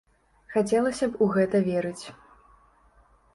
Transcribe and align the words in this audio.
Хацелася 0.53 1.09
б 1.11 1.21
у 1.25 1.27
гэта 1.35 1.61
верыць. 1.69 2.05